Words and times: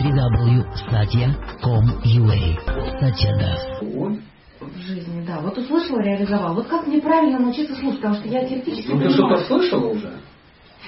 www.satya.com.ua 0.00 3.00
Satya 3.00 4.20
в 4.60 4.78
жизни, 4.78 5.24
да. 5.26 5.40
Вот 5.40 5.56
услышала, 5.56 6.00
реализовала. 6.00 6.54
Вот 6.54 6.68
как 6.68 6.86
мне 6.86 7.00
правильно 7.00 7.38
научиться 7.38 7.74
слушать, 7.76 8.00
потому 8.00 8.16
что 8.16 8.28
я 8.28 8.46
теоретически 8.46 8.90
Ну 8.90 9.00
ты 9.00 9.10
что-то 9.10 9.36
слышала 9.44 9.88
уже? 9.88 10.12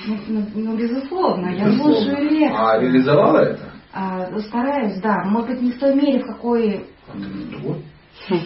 Ну, 0.06 0.18
ну, 0.28 0.46
ну, 0.54 0.76
безусловно, 0.76 1.48
я 1.48 1.72
слушаю 1.72 2.22
лекции. 2.22 2.52
А 2.54 2.78
реализовала 2.78 3.38
это? 3.38 3.72
А, 3.92 4.40
стараюсь, 4.40 5.00
да. 5.00 5.24
Может 5.24 5.50
быть, 5.50 5.62
не 5.62 5.72
в 5.72 5.78
той 5.78 5.94
мере, 5.94 6.22
в 6.22 6.26
какой... 6.26 6.86
Вот. 7.62 7.78
Ты 8.28 8.36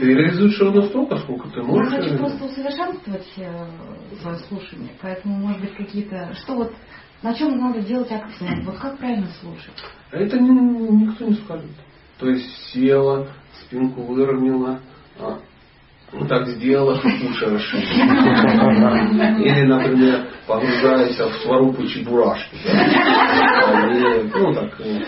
реализуешь 0.00 0.58
ровно 0.60 0.82
столько, 0.82 1.16
сколько 1.18 1.48
ты 1.50 1.62
можешь. 1.62 1.92
Я 1.92 2.00
хочу 2.00 2.18
просто 2.18 2.44
усовершенствовать 2.44 3.26
э, 3.36 3.66
свое 4.20 4.38
слушание. 4.48 4.90
Поэтому, 5.02 5.38
может 5.38 5.60
быть, 5.60 5.74
какие-то... 5.74 6.32
Что 6.34 6.54
вот 6.54 6.72
на 7.22 7.34
чем 7.34 7.58
надо 7.58 7.80
делать 7.80 8.10
акцент? 8.10 8.64
Вот 8.64 8.78
как 8.78 8.98
правильно 8.98 9.28
слушать? 9.40 9.74
Это 10.10 10.38
никто 10.38 11.24
не 11.24 11.34
скажет. 11.34 11.70
То 12.18 12.28
есть 12.28 12.50
села, 12.72 13.28
спинку 13.60 14.02
выровняла, 14.02 14.80
а, 15.18 15.38
вот 16.12 16.28
так 16.28 16.46
сделала, 16.48 16.94
уши 16.94 17.46
расширила. 17.46 17.84
Или, 19.40 19.66
например, 19.66 20.28
погружается 20.46 21.28
в 21.28 21.34
сварупу 21.42 21.84
чебурашки. 21.86 22.56
Да? 22.64 22.72
Или, 23.90 24.30
ну 24.32 24.54
так, 24.54 24.80
э, 24.80 25.02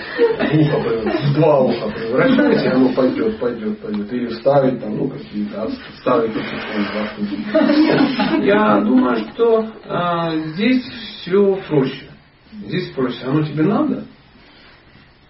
ухо, 0.58 0.78
в 0.80 1.34
два 1.34 1.60
уха 1.60 1.88
превращается, 1.90 2.64
и 2.64 2.68
оно 2.68 2.88
пойдет, 2.94 3.38
пойдет, 3.38 3.78
пойдет. 3.80 4.12
Или 4.12 4.26
вставить 4.26 4.80
там, 4.80 4.96
ну, 4.96 5.08
какие-то, 5.08 5.70
ставить 6.00 6.32
какие-то 6.32 7.58
Я 8.44 8.80
думаю, 8.80 9.24
что 9.32 9.66
а, 9.86 10.36
здесь 10.36 10.84
все 11.20 11.56
проще. 11.68 12.08
Здесь 12.66 12.90
проще. 12.90 13.24
Оно 13.24 13.42
тебе 13.42 13.64
надо? 13.64 14.04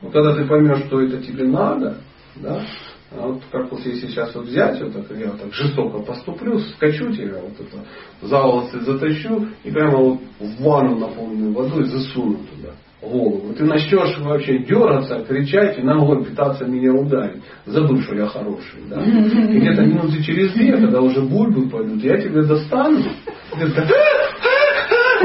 Вот 0.01 0.13
когда 0.13 0.35
ты 0.35 0.47
поймешь, 0.47 0.85
что 0.87 1.01
это 1.01 1.21
тебе 1.21 1.45
надо, 1.45 1.99
да, 2.37 2.63
а 3.11 3.27
вот 3.27 3.43
как 3.51 3.73
вот 3.73 3.81
если 3.85 4.07
сейчас 4.07 4.35
вот 4.35 4.47
взять, 4.47 4.81
вот 4.81 4.93
так, 4.93 5.19
я 5.19 5.31
так 5.31 5.53
жестоко 5.53 6.01
поступлю, 6.01 6.59
скачу 6.59 7.11
тебя, 7.11 7.41
вот 7.41 7.55
это, 7.59 7.85
за 8.23 8.39
волосы 8.39 8.81
затащу 8.81 9.49
и 9.65 9.71
прямо 9.71 9.97
вот 9.97 10.21
в 10.39 10.63
ванну 10.63 10.99
наполненную 10.99 11.53
водой 11.53 11.87
засуну 11.87 12.39
туда 12.55 12.75
голову. 13.01 13.55
Ты 13.55 13.65
начнешь 13.65 14.19
вообще 14.19 14.59
дергаться, 14.59 15.25
кричать 15.27 15.79
и 15.79 15.83
ногой 15.83 16.25
пытаться 16.25 16.65
меня 16.65 16.93
ударить, 16.93 17.43
забыв, 17.65 18.03
что 18.05 18.15
я 18.15 18.27
хороший. 18.27 18.83
Да? 18.89 19.03
И 19.03 19.59
где-то 19.59 19.83
минуты 19.83 20.23
через 20.23 20.53
две, 20.53 20.73
когда 20.73 21.01
уже 21.01 21.23
бульбы 21.23 21.69
пойдут, 21.69 22.03
я 22.03 22.19
тебя 22.21 22.43
достану. 22.43 23.05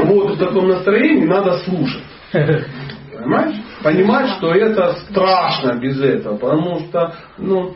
Вот 0.04 0.36
в 0.36 0.38
таком 0.38 0.68
настроении 0.68 1.26
надо 1.26 1.58
слушать. 1.58 2.02
Понимаешь? 2.32 3.56
Понимать, 3.82 4.30
что 4.36 4.52
это 4.54 4.94
страшно 5.08 5.78
без 5.80 6.00
этого. 6.00 6.36
Потому 6.36 6.80
что, 6.80 7.14
ну, 7.38 7.74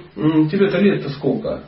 тебе-то 0.49 0.79
лет-то 0.79 1.11
сколько? 1.11 1.63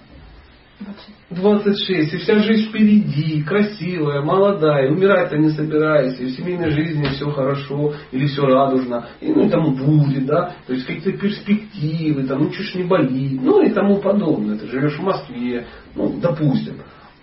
26, 1.31 2.15
и 2.15 2.17
вся 2.17 2.39
жизнь 2.41 2.69
впереди, 2.69 3.43
красивая, 3.43 4.23
молодая, 4.23 4.91
умирать-то 4.91 5.37
не 5.37 5.51
собирайся, 5.51 6.23
и 6.23 6.27
в 6.27 6.37
семейной 6.37 6.71
жизни 6.71 7.05
все 7.15 7.31
хорошо, 7.31 7.95
или 8.11 8.27
все 8.27 8.47
радужно, 8.47 9.07
и 9.21 9.29
ну 9.29 9.47
и 9.47 9.49
тому 9.49 9.77
будет, 9.77 10.27
да, 10.27 10.55
то 10.67 10.73
есть 10.73 10.87
какие-то 10.87 11.13
перспективы, 11.19 12.25
там, 12.25 12.43
ну 12.43 12.51
чуть 12.51 12.75
не 12.75 12.85
болит, 12.85 13.41
ну 13.43 13.63
и 13.63 13.71
тому 13.71 13.99
подобное. 13.99 14.59
Ты 14.59 14.67
живешь 14.67 14.99
в 14.99 15.03
Москве, 15.03 15.67
ну, 15.95 16.19
допустим. 16.21 16.79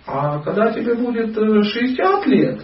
А 0.06 0.38
когда 0.38 0.72
тебе 0.72 0.94
будет 0.94 1.34
60 1.34 2.26
э, 2.26 2.30
лет, 2.30 2.62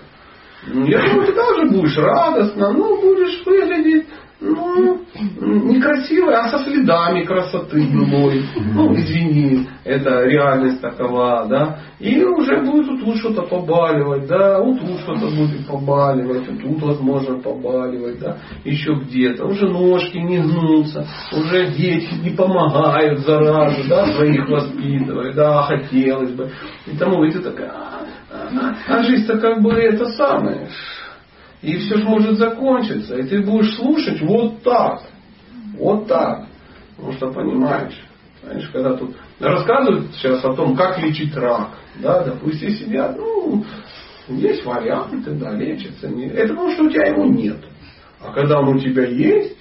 я 0.66 0.98
думаю, 0.98 1.26
ты 1.26 1.32
тоже 1.32 1.70
будешь 1.70 1.96
радостно, 1.96 2.72
ну, 2.72 3.00
будешь 3.00 3.44
выглядеть, 3.44 4.06
ну, 4.40 5.00
некрасивой, 5.40 6.34
а 6.34 6.48
со 6.48 6.58
следами 6.64 7.24
красоты 7.24 7.86
былой. 7.86 8.44
Ну, 8.74 8.94
извини, 8.94 9.68
это 9.84 10.24
реальность 10.24 10.80
такова, 10.80 11.46
да. 11.48 11.78
И 11.98 12.22
уже 12.22 12.60
будет 12.62 12.88
вот 12.88 13.00
тут 13.00 13.16
что-то 13.18 13.42
побаливать, 13.42 14.26
да, 14.26 14.60
вот 14.60 14.80
тут 14.80 15.00
что-то 15.00 15.26
будет 15.28 15.66
побаливать, 15.66 16.48
вот 16.48 16.60
тут 16.60 16.82
возможно 16.82 17.38
побаливать, 17.38 18.18
да, 18.18 18.38
еще 18.64 18.94
где-то. 18.94 19.46
Уже 19.46 19.68
ножки 19.68 20.18
не 20.18 20.38
гнутся, 20.38 21.06
уже 21.32 21.68
дети 21.68 22.14
не 22.22 22.30
помогают 22.30 23.20
заразу, 23.20 23.88
да, 23.88 24.06
своих 24.14 24.48
воспитывать, 24.48 25.34
да, 25.34 25.62
хотелось 25.62 26.32
бы. 26.32 26.50
И 26.86 26.96
тому, 26.96 27.24
и 27.24 27.30
ты 27.30 27.40
такая, 27.40 27.72
а 28.88 29.02
жизнь-то 29.02 29.38
как 29.38 29.62
бы 29.62 29.72
это 29.72 30.06
самое. 30.12 30.68
И 31.62 31.78
все 31.78 31.96
же 31.96 32.04
может 32.04 32.36
закончиться. 32.36 33.16
И 33.16 33.26
ты 33.26 33.42
будешь 33.42 33.74
слушать 33.76 34.20
вот 34.20 34.62
так. 34.62 35.02
Вот 35.78 36.06
так. 36.06 36.46
Потому 36.96 37.12
что 37.14 37.32
понимаешь. 37.32 38.04
Знаешь, 38.42 38.68
когда 38.72 38.94
тут 38.94 39.16
рассказывают 39.40 40.14
сейчас 40.14 40.44
о 40.44 40.52
том, 40.52 40.76
как 40.76 40.98
лечить 40.98 41.34
рак. 41.34 41.70
Да, 41.96 42.24
допустим, 42.24 42.70
сидят, 42.70 43.16
ну, 43.16 43.64
есть 44.28 44.64
варианты, 44.64 45.30
да, 45.32 45.52
лечится. 45.52 46.08
Это 46.08 46.54
потому, 46.54 46.72
что 46.72 46.84
у 46.84 46.90
тебя 46.90 47.06
его 47.06 47.24
нет. 47.24 47.58
А 48.20 48.32
когда 48.32 48.60
он 48.60 48.76
у 48.76 48.78
тебя 48.78 49.06
есть, 49.06 49.56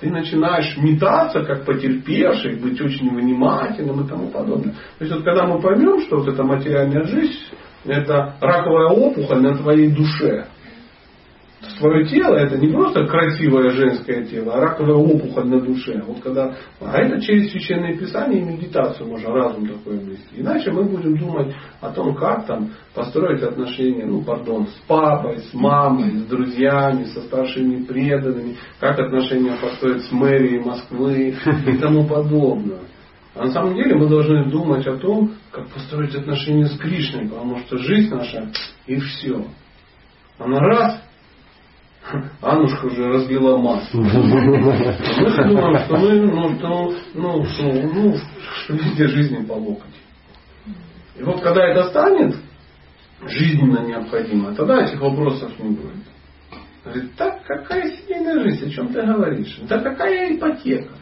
ты 0.00 0.10
начинаешь 0.10 0.76
метаться, 0.76 1.44
как 1.44 1.64
потерпевший, 1.64 2.56
быть 2.56 2.80
очень 2.80 3.08
внимательным 3.14 4.04
и 4.04 4.08
тому 4.08 4.28
подобное. 4.28 4.74
То 4.98 5.04
есть 5.04 5.12
вот 5.14 5.24
когда 5.24 5.46
мы 5.46 5.60
поймем, 5.60 6.00
что 6.02 6.18
вот 6.18 6.28
эта 6.28 6.42
материальная 6.42 7.04
жизнь, 7.04 7.38
это 7.84 8.36
раковая 8.40 8.88
опухоль 8.88 9.40
на 9.40 9.56
твоей 9.56 9.90
душе. 9.90 10.46
Свое 11.78 12.04
тело 12.06 12.36
это 12.36 12.58
не 12.58 12.68
просто 12.68 13.06
красивое 13.06 13.70
женское 13.70 14.24
тело, 14.24 14.54
а 14.54 14.60
раковая 14.60 14.96
опухоль 14.96 15.48
на 15.48 15.60
душе. 15.60 16.02
Вот 16.06 16.20
когда, 16.20 16.54
а 16.80 16.98
это 16.98 17.20
через 17.20 17.50
священное 17.50 17.96
писание 17.96 18.42
и 18.42 18.44
медитацию 18.44 19.08
можно 19.08 19.30
разум 19.30 19.66
такой 19.66 19.98
обрести. 19.98 20.28
Иначе 20.36 20.70
мы 20.70 20.84
будем 20.84 21.16
думать 21.16 21.54
о 21.80 21.90
том, 21.90 22.14
как 22.14 22.46
там 22.46 22.70
построить 22.94 23.42
отношения, 23.42 24.04
ну, 24.04 24.22
пардон, 24.22 24.66
с 24.66 24.74
папой, 24.86 25.38
с 25.38 25.54
мамой, 25.54 26.10
с 26.18 26.26
друзьями, 26.26 27.04
со 27.04 27.22
старшими 27.22 27.82
преданными, 27.84 28.56
как 28.78 28.98
отношения 28.98 29.56
построить 29.60 30.04
с 30.04 30.12
мэрией 30.12 30.62
Москвы 30.62 31.34
и 31.66 31.76
тому 31.78 32.06
подобное. 32.06 32.80
А 33.34 33.46
на 33.46 33.50
самом 33.50 33.74
деле 33.74 33.96
мы 33.96 34.08
должны 34.08 34.48
думать 34.48 34.86
о 34.86 34.96
том, 34.96 35.34
как 35.50 35.68
построить 35.68 36.14
отношения 36.14 36.66
с 36.66 36.78
Кришной, 36.78 37.28
потому 37.28 37.58
что 37.60 37.78
жизнь 37.78 38.14
наша 38.14 38.48
и 38.86 38.96
все. 38.96 39.44
Она 40.38 40.60
раз, 40.60 41.02
Анушка 42.40 42.86
уже 42.86 43.08
разлила 43.08 43.56
масло. 43.56 44.00
Мы 44.02 44.12
думаем, 45.48 45.78
что 45.84 45.96
мы, 45.96 46.20
ну, 46.20 46.56
что, 46.58 46.94
ну, 47.14 47.44
что, 47.46 47.62
ну, 47.64 48.16
что 48.62 48.74
везде 48.74 49.08
жизни 49.08 49.44
по 49.44 49.54
локоть. 49.54 49.84
И 51.16 51.22
вот 51.22 51.40
когда 51.40 51.66
это 51.66 51.88
станет 51.90 52.36
жизненно 53.26 53.80
необходимо, 53.80 54.54
тогда 54.54 54.84
этих 54.84 55.00
вопросов 55.00 55.58
не 55.58 55.70
будет. 55.70 56.04
Говорит, 56.84 57.14
так 57.16 57.42
какая 57.44 57.90
семейная 57.96 58.40
жизнь, 58.44 58.68
о 58.68 58.70
чем 58.70 58.88
ты 58.92 59.02
говоришь? 59.02 59.58
Да 59.68 59.80
какая 59.80 60.36
ипотека? 60.36 60.92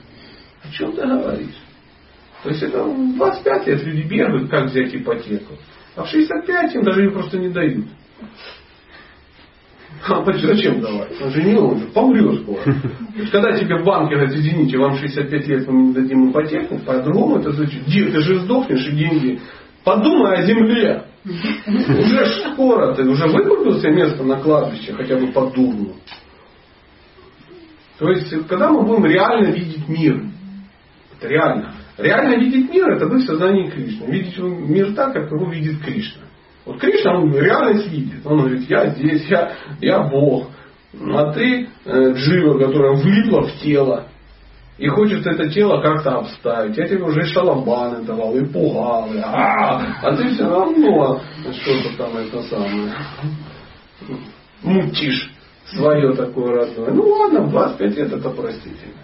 О 0.62 0.70
чем 0.70 0.92
ты 0.92 1.02
говоришь? 1.02 1.58
То 2.42 2.48
есть 2.48 2.62
это 2.62 2.82
в 2.82 3.16
25 3.16 3.66
лет 3.66 3.84
люди 3.84 4.02
бегают, 4.08 4.50
как 4.50 4.66
взять 4.66 4.94
ипотеку. 4.94 5.54
А 5.94 6.04
в 6.04 6.08
65 6.08 6.74
им 6.74 6.82
даже 6.82 7.02
ее 7.02 7.10
просто 7.10 7.38
не 7.38 7.48
дают. 7.48 7.86
А 10.08 10.24
зачем 10.24 10.80
давать? 10.80 11.20
Он 11.20 11.30
же 11.30 11.42
не 11.42 11.54
он 11.54 11.78
же 11.78 11.86
помрет 11.86 12.42
скоро. 12.42 12.62
Когда 13.30 13.52
тебе 13.52 13.80
в 13.80 13.84
банке 13.84 14.14
говорят, 14.14 14.34
извините, 14.34 14.78
вам 14.78 14.96
65 14.96 15.46
лет, 15.46 15.68
мы 15.68 15.88
не 15.88 15.92
дадим 15.92 16.30
ипотеку, 16.30 16.78
по-другому 16.78 17.38
это 17.38 17.52
звучит. 17.52 17.84
Ты 17.84 18.20
же 18.20 18.40
сдохнешь 18.40 18.88
и 18.88 18.96
деньги. 18.96 19.40
Подумай 19.84 20.38
о 20.38 20.42
земле. 20.42 21.04
Уже 21.24 22.52
скоро 22.52 22.94
ты 22.94 23.08
уже 23.08 23.28
выкупил 23.28 23.78
себе 23.78 23.92
место 23.92 24.24
на 24.24 24.40
кладбище, 24.40 24.92
хотя 24.92 25.16
бы 25.16 25.28
по. 25.28 25.52
То 27.98 28.10
есть, 28.10 28.48
когда 28.48 28.70
мы 28.70 28.82
будем 28.82 29.06
реально 29.06 29.52
видеть 29.52 29.88
мир, 29.88 30.24
это 31.16 31.28
реально, 31.28 31.74
Реально 31.98 32.40
видеть 32.40 32.70
мир 32.70 32.90
это 32.90 33.06
быть 33.06 33.24
в 33.24 33.26
сознании 33.26 33.70
Кришны. 33.70 34.06
Видеть 34.06 34.38
мир 34.38 34.94
так, 34.94 35.12
как 35.12 35.30
его 35.30 35.50
видит 35.50 35.82
Кришна. 35.82 36.22
Вот 36.64 36.78
Кришна, 36.80 37.18
он 37.18 37.34
реальность 37.34 37.90
видит. 37.90 38.24
Он 38.24 38.38
говорит, 38.38 38.68
я 38.68 38.88
здесь, 38.90 39.26
я, 39.28 39.52
я 39.80 40.02
Бог. 40.02 40.48
А 41.14 41.32
ты 41.32 41.68
э, 41.84 42.12
джива, 42.12 42.58
которая 42.58 42.92
влипла 42.92 43.42
в 43.42 43.52
тело. 43.60 44.06
И 44.78 44.88
хочет 44.88 45.26
это 45.26 45.48
тело 45.50 45.80
как-то 45.80 46.18
обставить. 46.18 46.76
Я 46.76 46.88
тебе 46.88 47.02
уже 47.02 47.24
шалабаны 47.26 48.04
давал 48.04 48.34
и 48.36 48.44
пугал. 48.44 49.12
И, 49.12 49.18
а, 49.18 49.98
а 50.02 50.16
ты 50.16 50.28
все 50.30 50.48
равно 50.48 51.20
что-то 51.52 51.96
там 51.96 52.16
это 52.16 52.42
самое 52.44 52.92
мутишь 54.62 55.30
свое 55.66 56.14
такое 56.14 56.66
родное. 56.66 56.90
Ну 56.92 57.02
ладно, 57.04 57.42
в 57.42 57.50
25 57.50 57.96
лет 57.96 58.12
это 58.12 58.30
простительно. 58.30 59.02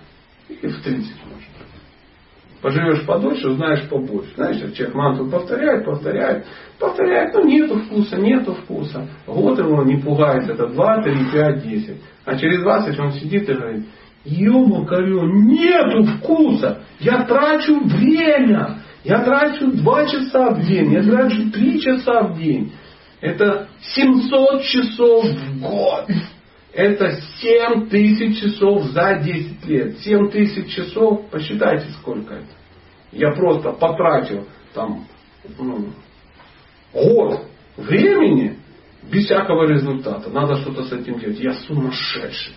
И 0.49 0.67
в 0.67 0.83
30 0.83 0.87
может. 1.27 1.38
Поживешь 2.61 3.07
подольше, 3.07 3.51
узнаешь 3.51 3.89
побольше. 3.89 4.33
Знаешь, 4.35 4.59
человек 4.75 4.95
мантру 4.95 5.31
повторяет, 5.31 5.85
повторяет, 5.85 6.45
повторяет, 6.79 7.33
но 7.35 7.43
нету 7.43 7.79
вкуса, 7.79 8.17
нету 8.17 8.55
вкуса. 8.55 9.07
Год 9.27 9.59
его 9.59 9.85
не 9.85 9.97
пугает, 9.97 10.49
это 10.49 10.67
2, 10.67 11.03
3, 11.03 11.31
5, 11.33 11.63
10. 11.63 11.97
А 12.25 12.37
через 12.37 12.61
20 12.63 12.99
он 12.99 13.13
сидит 13.13 13.49
и 13.49 13.55
говорит, 13.55 13.85
Ема, 14.25 14.85
нету 15.45 16.05
вкуса. 16.05 16.83
Я 17.01 17.23
трачу 17.25 17.81
время. 17.85 18.79
Я 19.05 19.21
трачу 19.21 19.71
2 19.71 20.07
часа 20.07 20.51
в 20.51 20.67
день, 20.67 20.93
я 20.93 21.03
трачу 21.03 21.51
3 21.51 21.81
часа 21.81 22.23
в 22.23 22.39
день. 22.39 22.73
Это 23.21 23.69
700 23.81 24.63
часов 24.63 25.25
в 25.25 25.61
год. 25.61 26.07
Это 26.73 27.21
7 27.41 27.89
тысяч 27.89 28.41
часов 28.41 28.85
за 28.87 29.21
10 29.23 29.67
лет. 29.67 29.99
7 30.01 30.31
тысяч 30.31 30.75
часов, 30.75 31.29
посчитайте 31.31 31.91
сколько 32.01 32.35
это. 32.35 32.47
Я 33.11 33.33
просто 33.33 33.73
потратил 33.73 34.47
там 34.75 35.07
ну, 35.59 35.93
год 36.93 37.41
времени 37.77 38.59
без 39.11 39.25
всякого 39.25 39.67
результата. 39.67 40.29
Надо 40.31 40.57
что-то 40.59 40.85
с 40.85 40.93
этим 40.93 41.19
делать. 41.19 41.41
Я 41.41 41.55
сумасшедший. 41.55 42.55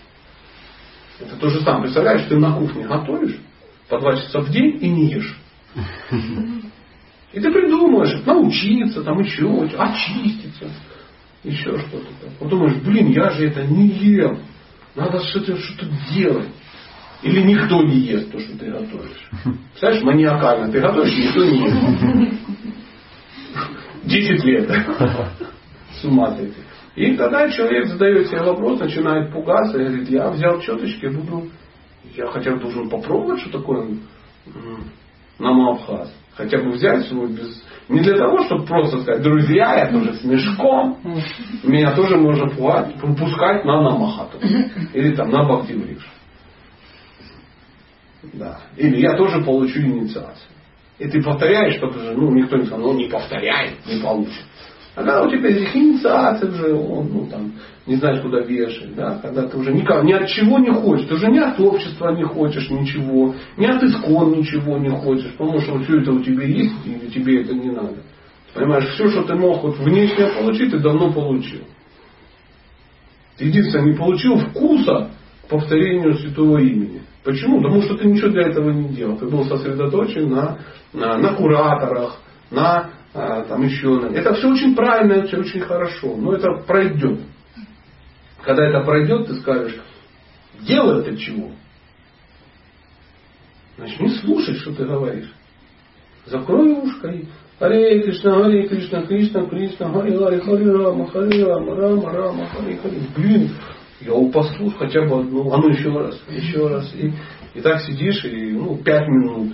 Это 1.20 1.38
то 1.38 1.50
же 1.50 1.62
самое. 1.62 1.84
Представляешь, 1.84 2.28
ты 2.28 2.38
на 2.38 2.54
кухне 2.54 2.86
готовишь 2.86 3.40
по 3.88 4.00
два 4.00 4.16
часа 4.16 4.40
в 4.42 4.50
день 4.50 4.78
и 4.82 4.90
не 4.90 5.12
ешь. 5.12 5.38
И 7.34 7.40
ты 7.40 7.50
придумаешь, 7.50 8.26
научиться, 8.26 9.04
там 9.04 9.20
еще, 9.20 9.48
очиститься, 9.78 10.70
еще 11.44 11.78
что-то. 11.80 12.08
Вот 12.40 12.50
думаешь, 12.50 12.76
блин, 12.84 13.10
я 13.12 13.30
же 13.32 13.48
это 13.48 13.64
не 13.64 13.88
ем. 13.88 14.40
Надо 14.96 15.20
что-то 15.24 15.58
что 15.58 15.86
делать. 16.14 16.50
Или 17.24 17.42
никто 17.42 17.82
не 17.84 17.98
ест 17.98 18.32
то, 18.32 18.40
что 18.40 18.58
ты 18.58 18.72
готовишь. 18.72 19.30
Представляешь, 19.44 20.04
маниакально. 20.04 20.72
Ты 20.72 20.80
готовишь, 20.80 21.16
никто 21.18 21.44
не 21.46 21.60
ест. 21.66 22.42
Десять 24.04 24.44
лет. 24.44 24.70
С 26.00 26.04
ума 26.04 26.36
сойти. 26.36 26.62
И 26.96 27.16
тогда 27.16 27.50
человек 27.50 27.88
задает 27.88 28.28
себе 28.28 28.44
вопрос, 28.44 28.80
начинает 28.80 29.32
пугаться 29.32 29.80
и 29.80 29.86
говорит, 29.86 30.10
я 30.10 30.30
взял 30.30 30.60
четочки, 30.60 31.06
буду, 31.06 31.50
я 32.16 32.28
хотя 32.28 32.52
бы 32.52 32.60
должен 32.60 32.90
попробовать, 32.90 33.40
что 33.40 33.60
такое 33.60 33.98
намабхаз. 35.42 36.14
Хотя 36.36 36.60
бы 36.60 36.72
взять 36.72 37.06
свой 37.08 37.28
без... 37.28 37.64
Не 37.90 38.00
для 38.00 38.16
того, 38.16 38.44
чтобы 38.46 38.66
просто 38.66 39.02
сказать, 39.02 39.22
друзья, 39.22 39.76
я 39.76 39.92
тоже 39.92 40.14
с 40.14 40.24
мешком, 40.24 40.98
меня 41.64 41.94
тоже 41.94 42.18
можно 42.18 42.48
пускать 42.48 43.66
на 43.66 43.82
намахату. 43.82 44.38
Или 44.94 45.14
там 45.14 45.30
на 45.30 45.44
бхактивриш. 45.44 46.10
Да. 48.34 48.62
Или 48.78 49.02
я 49.02 49.18
тоже 49.18 49.44
получу 49.44 49.82
инициацию. 49.82 50.52
И 51.00 51.08
ты 51.10 51.22
повторяешь, 51.22 51.76
чтобы 51.78 52.00
же, 52.00 52.14
ну, 52.16 52.32
никто 52.32 52.58
не 52.58 52.66
сказал, 52.66 52.94
ну, 52.94 52.94
не 52.94 53.08
повторяй, 53.08 53.72
не 53.88 54.00
получится. 54.02 54.42
Когда 54.94 55.24
у 55.24 55.30
тебя 55.30 55.50
есть 55.50 55.74
инициация 55.74 56.50
уже, 56.50 56.74
он, 56.74 57.08
ну, 57.14 57.26
там, 57.28 57.54
не 57.88 57.96
знаешь, 57.96 58.22
куда 58.22 58.42
вешать, 58.42 58.94
да, 58.94 59.20
когда 59.22 59.48
ты 59.48 59.58
уже 59.58 59.72
никак, 59.72 60.04
ни 60.04 60.12
от 60.12 60.28
чего 60.28 60.60
не 60.60 60.72
хочешь, 60.72 61.08
ты 61.08 61.16
уже 61.16 61.32
ни 61.32 61.40
от 61.40 61.58
общества 61.62 62.14
не 62.14 62.26
хочешь 62.26 62.70
ничего, 62.70 63.34
ни 63.56 63.66
от 63.66 63.82
искон 63.84 64.34
ничего 64.38 64.78
не 64.78 64.90
хочешь, 64.90 65.32
потому 65.38 65.62
что 65.62 65.80
все 65.80 66.02
это 66.02 66.12
у 66.12 66.20
тебя 66.20 66.44
есть, 66.44 66.76
и 66.86 67.10
тебе 67.10 67.42
это 67.42 67.54
не 67.54 67.72
надо. 67.72 67.96
Понимаешь, 68.54 68.90
все, 68.94 69.08
что 69.10 69.24
ты 69.24 69.34
мог 69.36 69.64
вот 69.64 69.78
внешне 69.80 70.28
получить, 70.28 70.72
ты 70.72 70.80
давно 70.80 71.14
получил. 71.14 71.62
Ты 73.38 73.46
единственное, 73.46 73.86
не 73.86 73.98
получил 73.98 74.38
вкуса 74.38 75.10
к 75.46 75.50
повторению 75.50 76.16
святого 76.16 76.58
имени. 76.58 77.02
Почему? 77.24 77.62
Потому 77.62 77.82
что 77.82 77.96
ты 77.96 78.08
ничего 78.08 78.30
для 78.30 78.50
этого 78.50 78.72
не 78.72 78.90
делал. 78.90 79.16
Ты 79.18 79.26
был 79.26 79.46
сосредоточен 79.46 80.30
на, 80.30 80.60
на, 80.92 81.18
на 81.18 81.34
кураторах, 81.34 82.20
на 82.50 82.90
а, 83.14 83.44
там 83.44 83.64
еще. 83.64 84.10
Это 84.14 84.34
все 84.36 84.50
очень 84.50 84.76
правильно, 84.76 85.26
все 85.26 85.38
очень 85.38 85.62
хорошо, 85.62 86.16
но 86.16 86.34
это 86.34 86.52
пройдет. 86.66 87.20
Когда 88.44 88.66
это 88.68 88.84
пройдет, 88.86 89.28
ты 89.28 89.36
скажешь, 89.36 89.80
дело 90.62 91.02
это 91.02 91.16
чего? 91.18 91.52
Значит, 93.78 94.00
не 94.00 94.10
слушай, 94.10 94.56
что 94.56 94.74
ты 94.74 94.86
говоришь. 94.86 95.32
Закрой 96.26 96.72
ушко 96.74 97.10
и 97.10 97.26
Харе 97.60 98.02
Кришна, 98.02 98.42
Харе 98.42 98.68
Кришна, 98.68 99.02
Кришна, 99.04 99.46
Кришна, 99.46 99.92
Харе 99.92 100.18
Харе, 100.18 100.42
Харе 100.42 100.72
Рама, 100.72 101.08
Харе 101.08 101.46
Рама, 101.46 101.76
Рама, 101.76 102.12
Рама, 102.12 102.46
Харе 102.48 102.78
Харе. 102.78 103.02
Блин, 103.16 103.50
я 104.02 104.14
упаслусь 104.14 104.74
хотя 104.78 105.02
бы 105.02 105.20
одну, 105.20 105.52
а 105.52 105.58
ну 105.58 105.70
еще 105.70 105.90
раз, 105.90 106.20
еще 106.30 106.68
раз. 106.68 106.94
И, 106.96 107.12
и 107.56 107.62
так 107.62 107.82
сидишь, 107.82 108.24
и 108.26 108.52
ну, 108.52 108.78
пять 108.78 109.08
минут. 109.08 109.54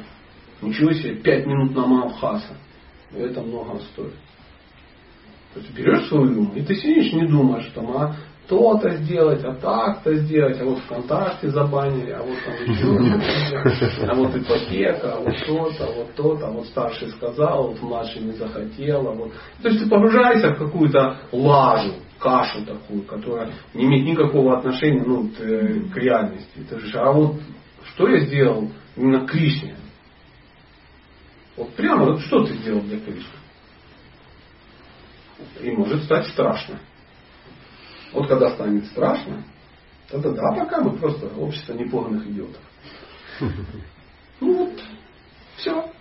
Ничего 0.62 0.92
себе, 0.94 1.15
пять 1.15 1.45
минут 1.45 1.75
на 1.75 1.86
Махаса. 1.86 2.56
И 3.13 3.19
это 3.19 3.42
много 3.42 3.80
стоит. 3.80 4.13
То 5.54 5.59
есть 5.62 5.74
берешь 5.74 6.07
свой 6.07 6.36
ум, 6.36 6.51
и 6.56 6.62
ты 6.62 6.75
сидишь, 6.75 7.13
не 7.13 7.27
думаешь, 7.27 7.71
там, 7.74 7.89
а 7.98 8.15
то-то 8.48 8.89
сделать, 8.98 9.44
а 9.44 9.54
так-то 9.56 10.15
сделать, 10.15 10.59
а 10.62 10.65
вот 10.65 10.80
ВКонтакте 10.80 11.50
забанили, 11.50 12.12
а 12.12 12.21
вот 12.21 12.38
там 12.45 12.54
еще 12.65 14.06
а 14.06 14.13
вот 14.13 14.36
ипотека, 14.36 15.15
а 15.15 15.19
вот 15.19 15.36
то-то, 15.45 15.86
а 15.86 15.92
вот 15.95 16.15
то-то, 16.15 16.48
а 16.48 16.51
вот 16.51 16.65
старший 16.68 17.09
сказал, 17.09 17.59
а 17.59 17.62
вот 17.68 17.81
младший 17.81 18.21
не 18.21 18.33
захотел. 18.33 19.07
А 19.07 19.12
вот. 19.12 19.31
То 19.62 19.69
есть 19.69 19.83
ты 19.83 19.89
погружаешься 19.89 20.53
в 20.53 20.60
какую-то 20.60 21.18
лажу, 21.31 21.95
кашу 22.19 22.65
такую, 22.65 23.03
которая 23.03 23.51
не 23.74 23.86
имеет 23.86 24.06
никакого 24.06 24.57
отношения 24.57 25.03
ну, 25.06 25.30
к 25.30 25.98
реальности. 25.98 26.65
Ты 26.69 26.80
же, 26.80 26.98
а 27.00 27.12
вот 27.12 27.36
что 27.94 28.07
я 28.07 28.19
сделал 28.19 28.69
именно 28.95 29.25
к 29.25 29.31
Кришне? 29.31 29.75
Вот 31.57 31.74
прямо, 31.74 32.06
вот 32.06 32.21
что 32.21 32.45
ты 32.45 32.54
сделал 32.54 32.81
для 32.81 33.00
Кришны? 33.00 33.31
И 35.62 35.71
может 35.71 36.04
стать 36.04 36.27
страшно. 36.27 36.80
Вот 38.13 38.27
когда 38.27 38.51
станет 38.51 38.86
страшно, 38.86 39.44
тогда 40.07 40.31
да, 40.31 40.51
пока 40.51 40.81
мы 40.81 40.98
просто 40.98 41.27
общество 41.36 41.74
непуганных 41.74 42.25
идиотов. 42.27 42.62
Ну 44.39 44.54
вот, 44.54 44.80
все. 45.56 45.92